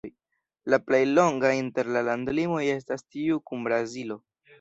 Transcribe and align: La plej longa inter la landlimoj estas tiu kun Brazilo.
La 0.73 0.77
plej 0.85 1.01
longa 1.09 1.51
inter 1.57 1.91
la 1.97 2.01
landlimoj 2.07 2.63
estas 2.77 3.05
tiu 3.17 3.37
kun 3.51 3.63
Brazilo. 3.69 4.19